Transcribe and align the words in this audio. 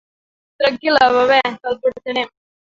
Tranquil·la 0.61 1.11
Bebè, 1.17 1.39
te'l 1.61 1.81
portarem. 1.87 2.37